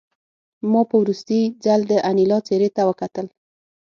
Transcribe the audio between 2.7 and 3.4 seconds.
ته وکتل